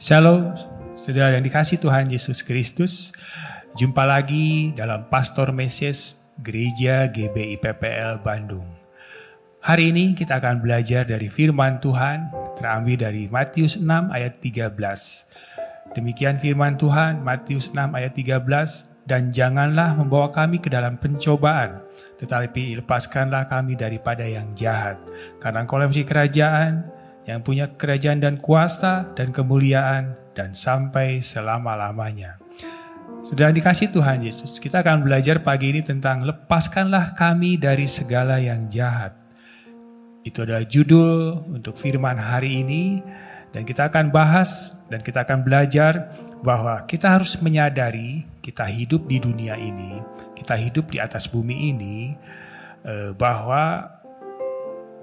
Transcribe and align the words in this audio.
Shalom, 0.00 0.56
saudara 0.96 1.36
yang 1.36 1.44
dikasih 1.44 1.76
Tuhan 1.76 2.08
Yesus 2.08 2.40
Kristus. 2.40 3.12
Jumpa 3.76 4.08
lagi 4.08 4.72
dalam 4.72 5.12
Pastor 5.12 5.52
Mesias 5.52 6.32
Gereja 6.40 7.12
GBI 7.12 7.60
PPL 7.60 8.24
Bandung. 8.24 8.64
Hari 9.60 9.92
ini 9.92 10.16
kita 10.16 10.40
akan 10.40 10.64
belajar 10.64 11.04
dari 11.04 11.28
firman 11.28 11.76
Tuhan 11.76 12.32
terambil 12.56 12.96
dari 12.96 13.28
Matius 13.28 13.76
6 13.76 13.84
ayat 14.16 14.40
13. 14.40 14.72
Demikian 15.92 16.40
firman 16.40 16.80
Tuhan 16.80 17.20
Matius 17.20 17.68
6 17.72 17.76
ayat 17.92 18.16
13 18.16 18.42
dan 19.04 19.28
janganlah 19.28 19.92
membawa 19.98 20.32
kami 20.32 20.62
ke 20.62 20.72
dalam 20.72 20.96
pencobaan 20.96 21.84
tetapi 22.16 22.78
lepaskanlah 22.80 23.50
kami 23.50 23.74
daripada 23.74 24.22
yang 24.22 24.54
jahat 24.54 24.96
karena 25.42 25.66
engkau 25.66 25.76
kerajaan 26.06 26.86
yang 27.26 27.42
punya 27.42 27.70
kerajaan 27.74 28.18
dan 28.22 28.38
kuasa 28.38 29.10
dan 29.14 29.30
kemuliaan 29.30 30.18
dan 30.34 30.56
sampai 30.56 31.22
selama-lamanya. 31.22 32.40
Sudah 33.22 33.54
dikasih 33.54 33.94
Tuhan 33.94 34.26
Yesus, 34.26 34.58
kita 34.58 34.82
akan 34.82 35.06
belajar 35.06 35.38
pagi 35.46 35.70
ini 35.70 35.82
tentang 35.84 36.26
lepaskanlah 36.26 37.14
kami 37.14 37.54
dari 37.54 37.86
segala 37.86 38.42
yang 38.42 38.66
jahat. 38.66 39.14
Itu 40.26 40.42
adalah 40.42 40.66
judul 40.66 41.46
untuk 41.54 41.78
firman 41.78 42.18
hari 42.18 42.66
ini 42.66 42.98
dan 43.52 43.68
kita 43.68 43.92
akan 43.92 44.08
bahas 44.08 44.80
dan 44.88 45.04
kita 45.04 45.28
akan 45.28 45.44
belajar 45.44 46.16
bahwa 46.40 46.88
kita 46.88 47.06
harus 47.12 47.36
menyadari 47.44 48.24
kita 48.40 48.64
hidup 48.64 49.06
di 49.06 49.20
dunia 49.20 49.54
ini, 49.60 50.00
kita 50.34 50.56
hidup 50.56 50.90
di 50.90 50.98
atas 50.98 51.28
bumi 51.28 51.70
ini 51.70 52.16
eh, 52.82 53.12
bahwa 53.12 53.92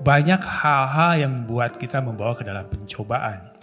banyak 0.01 0.41
hal-hal 0.41 1.11
yang 1.27 1.31
membuat 1.43 1.77
kita 1.77 2.01
membawa 2.01 2.33
ke 2.33 2.43
dalam 2.43 2.65
pencobaan. 2.67 3.53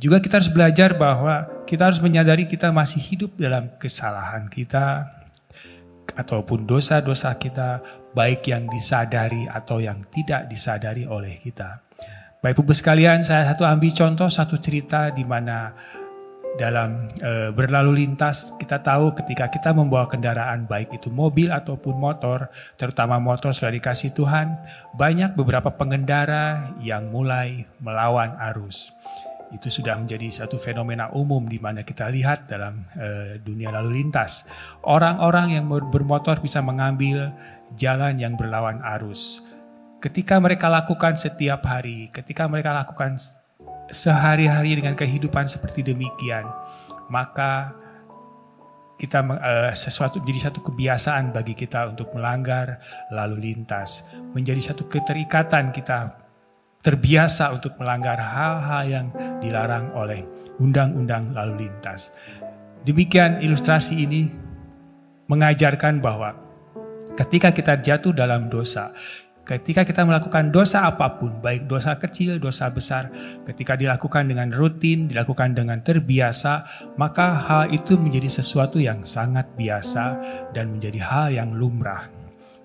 Juga 0.00 0.16
kita 0.16 0.40
harus 0.40 0.48
belajar 0.48 0.96
bahwa 0.96 1.44
kita 1.68 1.92
harus 1.92 2.00
menyadari 2.00 2.48
kita 2.48 2.72
masih 2.72 2.98
hidup 3.04 3.36
dalam 3.36 3.68
kesalahan 3.76 4.48
kita 4.48 5.04
ataupun 6.16 6.64
dosa-dosa 6.64 7.36
kita 7.36 7.84
baik 8.16 8.48
yang 8.48 8.64
disadari 8.66 9.44
atau 9.46 9.78
yang 9.78 10.02
tidak 10.08 10.48
disadari 10.48 11.04
oleh 11.04 11.38
kita. 11.38 11.84
Baik 12.40 12.64
Ibu 12.64 12.72
sekalian, 12.72 13.20
saya 13.20 13.52
satu 13.52 13.68
ambil 13.68 13.92
contoh 13.92 14.32
satu 14.32 14.56
cerita 14.56 15.12
di 15.12 15.28
mana 15.28 15.76
dalam 16.56 17.04
e, 17.20 17.52
berlalu 17.52 18.00
lintas 18.00 18.56
kita 18.56 18.80
tahu 18.80 19.12
ketika 19.12 19.52
kita 19.52 19.76
membawa 19.76 20.08
kendaraan 20.08 20.64
baik 20.64 20.96
itu 20.96 21.12
mobil 21.12 21.52
ataupun 21.52 22.00
motor 22.00 22.48
terutama 22.80 23.20
motor 23.20 23.52
sudah 23.52 23.68
dikasih 23.76 24.16
Tuhan 24.16 24.56
banyak 24.96 25.36
beberapa 25.36 25.68
pengendara 25.68 26.72
yang 26.80 27.12
mulai 27.12 27.68
melawan 27.76 28.32
arus. 28.56 28.88
Itu 29.52 29.68
sudah 29.68 30.00
menjadi 30.00 30.32
satu 30.32 30.56
fenomena 30.56 31.12
umum 31.12 31.44
di 31.44 31.60
mana 31.60 31.84
kita 31.84 32.08
lihat 32.08 32.48
dalam 32.48 32.88
e, 32.96 33.36
dunia 33.36 33.68
lalu 33.68 34.00
lintas. 34.00 34.48
Orang-orang 34.88 35.60
yang 35.60 35.68
bermotor 35.68 36.40
bisa 36.40 36.64
mengambil 36.64 37.36
jalan 37.76 38.16
yang 38.16 38.40
berlawan 38.40 38.80
arus 38.96 39.44
ketika 40.00 40.40
mereka 40.40 40.66
lakukan 40.72 41.14
setiap 41.14 41.60
hari 41.68 42.08
ketika 42.10 42.48
mereka 42.48 42.72
lakukan 42.72 43.20
sehari-hari 43.90 44.78
dengan 44.78 44.94
kehidupan 44.94 45.50
seperti 45.50 45.82
demikian, 45.82 46.46
maka 47.10 47.74
kita 48.96 49.24
uh, 49.24 49.72
sesuatu 49.72 50.20
jadi 50.20 50.50
satu 50.50 50.60
kebiasaan 50.60 51.32
bagi 51.32 51.56
kita 51.56 51.90
untuk 51.90 52.12
melanggar 52.14 52.78
lalu 53.10 53.50
lintas, 53.50 54.06
menjadi 54.36 54.72
satu 54.72 54.86
keterikatan 54.86 55.72
kita 55.74 56.16
terbiasa 56.80 57.52
untuk 57.52 57.76
melanggar 57.76 58.16
hal-hal 58.16 58.84
yang 58.88 59.06
dilarang 59.40 59.92
oleh 59.92 60.24
undang-undang 60.60 61.32
lalu 61.36 61.68
lintas. 61.68 62.08
Demikian 62.88 63.44
ilustrasi 63.44 64.00
ini 64.00 64.32
mengajarkan 65.28 66.00
bahwa 66.00 66.32
ketika 67.16 67.52
kita 67.52 67.76
jatuh 67.84 68.16
dalam 68.16 68.48
dosa, 68.48 68.96
Ketika 69.50 69.82
kita 69.82 70.06
melakukan 70.06 70.54
dosa 70.54 70.86
apa 70.86 71.18
pun, 71.18 71.42
baik 71.42 71.66
dosa 71.66 71.98
kecil, 71.98 72.38
dosa 72.38 72.70
besar, 72.70 73.10
ketika 73.50 73.74
dilakukan 73.74 74.30
dengan 74.30 74.54
rutin, 74.54 75.10
dilakukan 75.10 75.58
dengan 75.58 75.82
terbiasa, 75.82 76.62
maka 76.94 77.34
hal 77.34 77.74
itu 77.74 77.98
menjadi 77.98 78.30
sesuatu 78.30 78.78
yang 78.78 79.02
sangat 79.02 79.50
biasa 79.58 80.22
dan 80.54 80.70
menjadi 80.70 81.02
hal 81.02 81.34
yang 81.34 81.50
lumrah, 81.58 82.06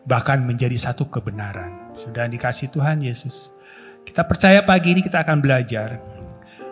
bahkan 0.06 0.46
menjadi 0.46 0.78
satu 0.78 1.10
kebenaran. 1.10 1.74
Sudah 1.98 2.30
dikasih 2.30 2.70
Tuhan 2.70 3.02
Yesus. 3.02 3.50
Kita 4.06 4.22
percaya 4.22 4.62
pagi 4.62 4.94
ini 4.94 5.02
kita 5.02 5.26
akan 5.26 5.42
belajar 5.42 5.98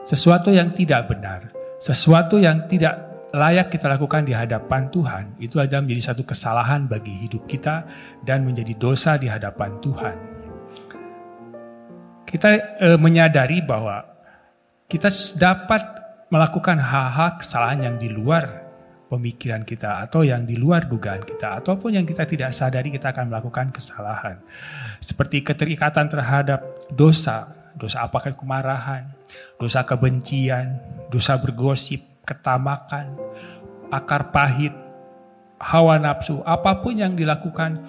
sesuatu 0.05 0.53
yang 0.53 0.69
tidak 0.77 1.09
benar, 1.09 1.49
sesuatu 1.81 2.37
yang 2.37 2.69
tidak 2.69 3.12
layak 3.33 3.73
kita 3.73 3.89
lakukan 3.89 4.29
di 4.29 4.33
hadapan 4.37 4.93
Tuhan. 4.93 5.41
Itu 5.41 5.57
adalah 5.57 5.81
menjadi 5.81 6.13
satu 6.13 6.21
kesalahan 6.21 6.85
bagi 6.85 7.09
hidup 7.25 7.49
kita 7.49 7.81
dan 8.21 8.45
menjadi 8.45 8.77
dosa 8.77 9.17
di 9.17 9.25
hadapan 9.25 9.73
Tuhan. 9.81 10.15
Kita 12.29 12.49
e, 12.77 12.87
menyadari 13.01 13.65
bahwa 13.65 14.05
kita 14.85 15.09
dapat 15.37 15.81
melakukan 16.29 16.77
hal-hal 16.77 17.41
kesalahan 17.41 17.89
yang 17.89 17.95
di 17.97 18.09
luar 18.13 18.69
pemikiran 19.09 19.65
kita 19.65 20.01
atau 20.05 20.21
yang 20.21 20.45
di 20.45 20.53
luar 20.53 20.85
dugaan 20.85 21.25
kita. 21.25 21.57
Ataupun 21.57 21.97
yang 21.97 22.05
kita 22.05 22.29
tidak 22.29 22.53
sadari 22.53 22.93
kita 22.93 23.17
akan 23.17 23.33
melakukan 23.33 23.73
kesalahan. 23.73 24.37
Seperti 25.01 25.41
keterikatan 25.41 26.05
terhadap 26.05 26.61
dosa, 26.93 27.49
dosa 27.73 28.05
apakah 28.05 28.37
kemarahan, 28.37 29.09
dosa 29.57 29.85
kebencian, 29.85 30.77
dosa 31.09 31.37
bergosip, 31.37 32.12
ketamakan, 32.23 33.15
akar 33.91 34.31
pahit, 34.31 34.73
hawa 35.59 35.99
nafsu, 35.99 36.39
apa 36.43 36.79
pun 36.83 36.95
yang 36.99 37.13
dilakukan 37.15 37.83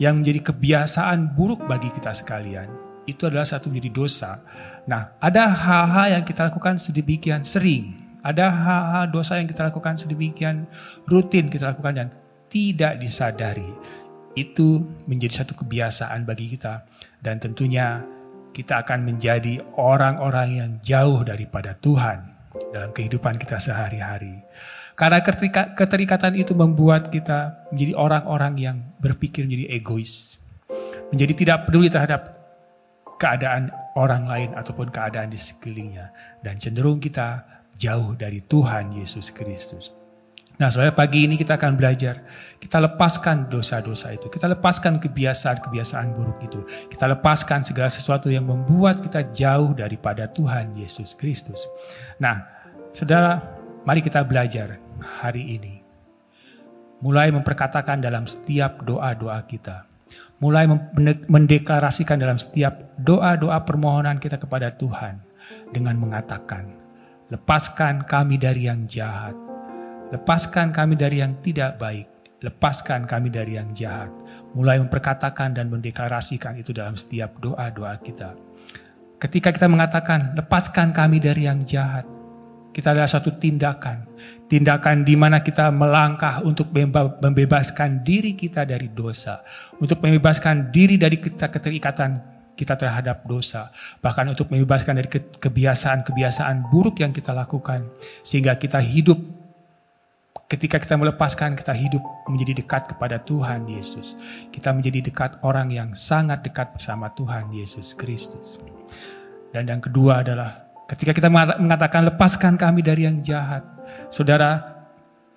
yang 0.00 0.22
menjadi 0.22 0.50
kebiasaan 0.54 1.36
buruk 1.36 1.66
bagi 1.68 1.92
kita 1.92 2.14
sekalian, 2.16 2.70
itu 3.04 3.28
adalah 3.28 3.44
satu 3.44 3.68
menjadi 3.68 3.90
dosa. 3.92 4.40
Nah, 4.88 5.12
ada 5.20 5.50
hal-hal 5.50 6.18
yang 6.18 6.24
kita 6.24 6.48
lakukan 6.48 6.80
sedemikian 6.80 7.44
sering, 7.44 8.00
ada 8.24 8.48
hal-hal 8.48 9.12
dosa 9.12 9.36
yang 9.36 9.48
kita 9.48 9.68
lakukan 9.68 9.96
sedemikian 9.96 10.64
rutin 11.08 11.52
kita 11.52 11.72
lakukan 11.72 11.94
dan 11.96 12.08
tidak 12.48 12.96
disadari. 13.00 13.68
Itu 14.38 14.86
menjadi 15.10 15.42
satu 15.42 15.58
kebiasaan 15.58 16.22
bagi 16.24 16.54
kita 16.54 16.86
dan 17.20 17.42
tentunya 17.42 18.00
kita 18.50 18.82
akan 18.82 19.06
menjadi 19.06 19.62
orang-orang 19.78 20.48
yang 20.54 20.70
jauh 20.82 21.22
daripada 21.22 21.74
Tuhan 21.78 22.39
dalam 22.74 22.90
kehidupan 22.90 23.38
kita 23.38 23.62
sehari-hari. 23.62 24.42
Karena 24.98 25.22
ketika 25.22 25.72
keterikatan 25.72 26.36
itu 26.36 26.52
membuat 26.52 27.08
kita 27.08 27.70
menjadi 27.72 27.92
orang-orang 27.96 28.54
yang 28.58 28.76
berpikir 29.00 29.46
menjadi 29.46 29.80
egois. 29.80 30.42
Menjadi 31.10 31.34
tidak 31.34 31.58
peduli 31.70 31.88
terhadap 31.90 32.36
keadaan 33.18 33.72
orang 33.96 34.24
lain 34.26 34.50
ataupun 34.54 34.92
keadaan 34.92 35.32
di 35.32 35.38
sekelilingnya. 35.40 36.12
Dan 36.42 36.58
cenderung 36.60 37.00
kita 37.00 37.42
jauh 37.80 38.12
dari 38.18 38.44
Tuhan 38.44 38.92
Yesus 38.92 39.32
Kristus. 39.32 39.99
Nah, 40.60 40.68
soalnya 40.68 40.92
pagi 40.92 41.24
ini 41.24 41.40
kita 41.40 41.56
akan 41.56 41.72
belajar. 41.72 42.20
Kita 42.60 42.84
lepaskan 42.84 43.48
dosa-dosa 43.48 44.12
itu. 44.12 44.28
Kita 44.28 44.44
lepaskan 44.44 45.00
kebiasaan-kebiasaan 45.00 46.12
buruk 46.12 46.36
itu. 46.44 46.60
Kita 46.92 47.08
lepaskan 47.16 47.64
segala 47.64 47.88
sesuatu 47.88 48.28
yang 48.28 48.44
membuat 48.44 49.00
kita 49.00 49.32
jauh 49.32 49.72
daripada 49.72 50.28
Tuhan 50.28 50.76
Yesus 50.76 51.16
Kristus. 51.16 51.64
Nah, 52.20 52.44
saudara, 52.92 53.40
mari 53.88 54.04
kita 54.04 54.20
belajar 54.20 54.76
hari 55.00 55.56
ini. 55.56 55.80
Mulai 57.00 57.32
memperkatakan 57.32 58.04
dalam 58.04 58.28
setiap 58.28 58.84
doa-doa 58.84 59.40
kita. 59.48 59.88
Mulai 60.44 60.68
mendeklarasikan 61.24 62.20
dalam 62.20 62.36
setiap 62.36 63.00
doa-doa 63.00 63.64
permohonan 63.64 64.20
kita 64.20 64.36
kepada 64.36 64.76
Tuhan. 64.76 65.24
Dengan 65.72 65.96
mengatakan, 65.96 66.68
lepaskan 67.32 68.04
kami 68.04 68.36
dari 68.38 68.68
yang 68.70 68.86
jahat 68.86 69.49
Lepaskan 70.10 70.74
kami 70.74 70.98
dari 70.98 71.22
yang 71.22 71.38
tidak 71.38 71.78
baik. 71.78 72.10
Lepaskan 72.42 73.06
kami 73.06 73.30
dari 73.30 73.54
yang 73.54 73.70
jahat. 73.70 74.10
Mulai 74.58 74.82
memperkatakan 74.82 75.54
dan 75.54 75.70
mendeklarasikan 75.70 76.58
itu 76.58 76.74
dalam 76.74 76.98
setiap 76.98 77.38
doa-doa 77.38 77.94
kita. 78.02 78.34
Ketika 79.22 79.54
kita 79.54 79.70
mengatakan, 79.70 80.34
lepaskan 80.34 80.90
kami 80.90 81.22
dari 81.22 81.46
yang 81.46 81.62
jahat. 81.62 82.08
Kita 82.74 82.90
adalah 82.90 83.06
satu 83.06 83.38
tindakan. 83.38 84.08
Tindakan 84.50 85.06
di 85.06 85.14
mana 85.14 85.46
kita 85.46 85.70
melangkah 85.70 86.42
untuk 86.42 86.74
membebaskan 86.74 88.02
diri 88.02 88.34
kita 88.34 88.66
dari 88.66 88.90
dosa. 88.90 89.46
Untuk 89.78 90.02
membebaskan 90.02 90.74
diri 90.74 90.98
dari 90.98 91.22
kita 91.22 91.54
keterikatan 91.54 92.18
kita 92.58 92.74
terhadap 92.74 93.22
dosa. 93.30 93.70
Bahkan 94.02 94.34
untuk 94.34 94.50
membebaskan 94.50 94.98
dari 94.98 95.08
kebiasaan-kebiasaan 95.38 96.66
buruk 96.66 96.98
yang 96.98 97.14
kita 97.14 97.30
lakukan. 97.30 97.86
Sehingga 98.26 98.58
kita 98.58 98.82
hidup 98.82 99.39
Ketika 100.50 100.82
kita 100.82 100.98
melepaskan, 100.98 101.54
kita 101.54 101.70
hidup 101.70 102.02
menjadi 102.26 102.58
dekat 102.58 102.90
kepada 102.90 103.22
Tuhan 103.22 103.70
Yesus. 103.70 104.18
Kita 104.50 104.74
menjadi 104.74 104.98
dekat 104.98 105.38
orang 105.46 105.70
yang 105.70 105.94
sangat 105.94 106.42
dekat 106.42 106.74
bersama 106.74 107.06
Tuhan 107.14 107.54
Yesus 107.54 107.94
Kristus. 107.94 108.58
Dan 109.54 109.70
yang 109.70 109.78
kedua 109.78 110.26
adalah 110.26 110.74
ketika 110.90 111.14
kita 111.14 111.30
mengatakan 111.30 112.02
lepaskan 112.10 112.58
kami 112.58 112.82
dari 112.82 113.06
yang 113.06 113.22
jahat. 113.22 113.62
Saudara, 114.10 114.58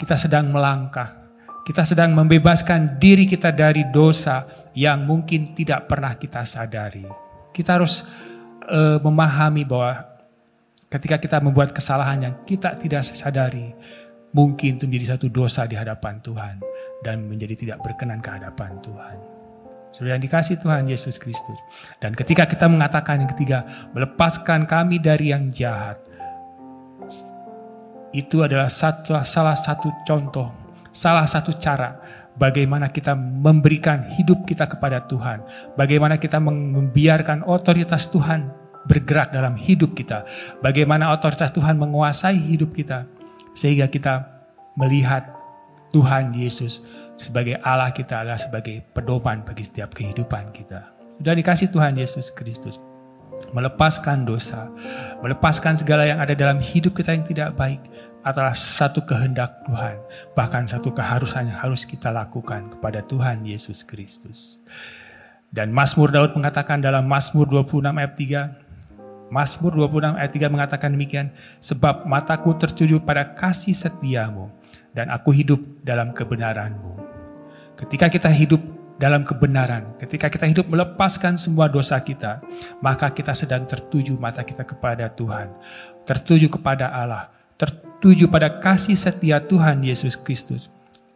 kita 0.01 0.17
sedang 0.17 0.49
melangkah. 0.49 1.29
Kita 1.61 1.85
sedang 1.85 2.17
membebaskan 2.17 2.97
diri 2.97 3.29
kita 3.29 3.53
dari 3.53 3.85
dosa 3.93 4.49
yang 4.73 5.05
mungkin 5.05 5.53
tidak 5.53 5.93
pernah 5.93 6.17
kita 6.17 6.41
sadari. 6.41 7.05
Kita 7.53 7.77
harus 7.77 8.01
uh, 8.65 8.97
memahami 8.97 9.61
bahwa 9.61 10.09
ketika 10.89 11.21
kita 11.21 11.37
membuat 11.37 11.69
kesalahan 11.69 12.19
yang 12.19 12.35
kita 12.49 12.73
tidak 12.81 13.05
sadari, 13.05 13.77
mungkin 14.33 14.81
itu 14.81 14.89
menjadi 14.89 15.15
satu 15.15 15.29
dosa 15.29 15.69
di 15.69 15.77
hadapan 15.77 16.17
Tuhan 16.19 16.59
dan 17.05 17.29
menjadi 17.29 17.53
tidak 17.53 17.77
berkenan 17.85 18.19
ke 18.19 18.29
hadapan 18.33 18.75
Tuhan. 18.81 19.17
Sudah 19.93 20.17
yang 20.17 20.23
dikasih 20.25 20.57
Tuhan 20.57 20.89
Yesus 20.89 21.21
Kristus. 21.21 21.61
Dan 22.01 22.17
ketika 22.17 22.49
kita 22.49 22.65
mengatakan 22.65 23.21
yang 23.21 23.29
ketiga, 23.29 23.61
melepaskan 23.93 24.65
kami 24.65 24.97
dari 24.97 25.29
yang 25.29 25.53
jahat. 25.53 26.01
Itu 28.09 28.41
adalah 28.41 28.73
satu, 28.73 29.21
salah 29.21 29.53
satu 29.53 29.93
contoh, 30.01 30.49
salah 30.89 31.29
satu 31.29 31.53
cara 31.61 32.01
bagaimana 32.33 32.89
kita 32.89 33.13
memberikan 33.13 34.09
hidup 34.17 34.49
kita 34.49 34.65
kepada 34.65 35.05
Tuhan. 35.05 35.45
Bagaimana 35.77 36.17
kita 36.17 36.41
membiarkan 36.41 37.45
otoritas 37.45 38.09
Tuhan 38.09 38.49
bergerak 38.89 39.29
dalam 39.29 39.53
hidup 39.53 39.93
kita. 39.93 40.25
Bagaimana 40.57 41.13
otoritas 41.13 41.53
Tuhan 41.53 41.77
menguasai 41.77 42.37
hidup 42.37 42.73
kita 42.73 43.05
sehingga 43.53 43.89
kita 43.89 44.25
melihat 44.77 45.29
Tuhan 45.93 46.33
Yesus 46.33 46.81
sebagai 47.17 47.61
Allah 47.61 47.93
kita 47.93 48.25
adalah 48.25 48.41
sebagai 48.41 48.81
pedoman 48.97 49.45
bagi 49.45 49.63
setiap 49.65 49.93
kehidupan 49.93 50.49
kita. 50.51 50.89
Sudah 51.21 51.37
dikasih 51.37 51.69
Tuhan 51.69 51.93
Yesus 51.95 52.33
Kristus. 52.33 52.81
Melepaskan 53.53 54.25
dosa, 54.25 54.71
melepaskan 55.21 55.77
segala 55.77 56.09
yang 56.09 56.17
ada 56.17 56.33
dalam 56.33 56.57
hidup 56.57 56.97
kita 56.97 57.13
yang 57.13 57.25
tidak 57.27 57.53
baik 57.53 57.81
adalah 58.23 58.55
satu 58.55 59.03
kehendak 59.03 59.61
Tuhan. 59.67 59.99
Bahkan 60.33 60.71
satu 60.71 60.89
keharusan 60.95 61.51
yang 61.51 61.59
harus 61.59 61.83
kita 61.83 62.09
lakukan 62.09 62.71
kepada 62.73 63.03
Tuhan 63.05 63.43
Yesus 63.43 63.83
Kristus. 63.83 64.63
Dan 65.53 65.69
Mazmur 65.69 66.09
Daud 66.09 66.33
mengatakan 66.33 66.81
dalam 66.81 67.05
Mazmur 67.05 67.45
26 67.45 67.93
ayat 67.93 68.13
3, 68.17 68.62
Mazmur 69.33 69.73
26 69.73 70.13
ayat 70.13 70.29
3 70.29 70.53
mengatakan 70.53 70.93
demikian, 70.93 71.33
sebab 71.57 72.05
mataku 72.05 72.53
tertuju 72.53 73.01
pada 73.01 73.33
kasih 73.33 73.73
setiamu 73.73 74.53
dan 74.93 75.09
aku 75.09 75.33
hidup 75.33 75.57
dalam 75.81 76.13
kebenaranmu. 76.13 77.01
Ketika 77.73 78.13
kita 78.13 78.29
hidup 78.29 78.61
dalam 79.01 79.25
kebenaran, 79.25 79.97
ketika 79.97 80.29
kita 80.29 80.45
hidup 80.45 80.69
melepaskan 80.69 81.41
semua 81.41 81.65
dosa 81.65 81.97
kita, 81.97 82.45
maka 82.77 83.09
kita 83.09 83.33
sedang 83.33 83.65
tertuju 83.65 84.13
mata 84.21 84.45
kita 84.45 84.61
kepada 84.61 85.09
Tuhan, 85.09 85.49
tertuju 86.05 86.53
kepada 86.53 86.93
Allah, 86.93 87.33
tertuju 87.57 88.29
pada 88.29 88.61
kasih 88.61 88.93
setia 88.93 89.41
Tuhan 89.41 89.81
Yesus 89.81 90.13
Kristus 90.13 90.69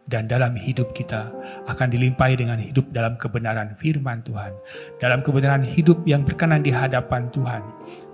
dan 0.08 0.24
dalam 0.24 0.56
hidup 0.56 0.96
kita 0.96 1.28
akan 1.68 1.92
dilimpahi 1.92 2.40
dengan 2.40 2.56
hidup 2.56 2.88
dalam 2.96 3.20
kebenaran 3.20 3.76
firman 3.76 4.24
Tuhan, 4.24 4.56
dalam 4.98 5.20
kebenaran 5.20 5.60
hidup 5.60 6.00
yang 6.08 6.24
berkenan 6.24 6.64
di 6.64 6.72
hadapan 6.72 7.28
Tuhan, 7.28 7.60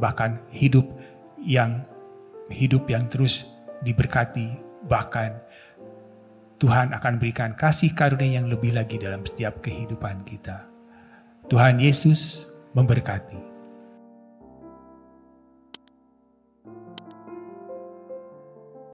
bahkan 0.02 0.43
hidup 0.50 0.85
yang 1.38 1.87
hidup 2.50 2.91
yang 2.91 3.06
terus 3.06 3.46
diberkati, 3.87 4.58
bahkan 4.91 5.38
Tuhan 6.58 6.91
akan 6.91 7.23
berikan 7.23 7.55
kasih 7.55 7.94
karunia 7.94 8.43
yang 8.43 8.50
lebih 8.50 8.75
lagi 8.75 8.99
dalam 8.99 9.23
setiap 9.23 9.62
kehidupan 9.62 10.26
kita. 10.26 10.67
Tuhan 11.46 11.79
Yesus 11.79 12.50
memberkati. 12.75 13.53